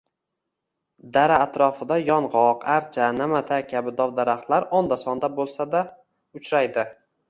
[1.17, 5.89] Dara atrofida yongʻoq, archa, naʼmatak kabi dov-daraxtlar onda-sonda boʻlsa-da
[6.43, 6.93] uchraydi